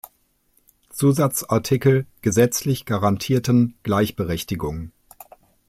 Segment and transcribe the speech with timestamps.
[0.89, 4.93] Zusatzartikel gesetzlich garantierten Gleichberechtigung.